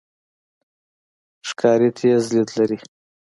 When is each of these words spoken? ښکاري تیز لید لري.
ښکاري 1.49 1.89
تیز 1.97 2.23
لید 2.33 2.49
لري. 2.57 2.77